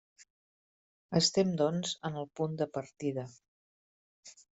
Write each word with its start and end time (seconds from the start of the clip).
Estem 1.19 1.51
doncs 1.61 1.91
en 2.09 2.17
el 2.21 2.27
punt 2.39 2.55
de 2.63 2.69
partida. 2.79 3.27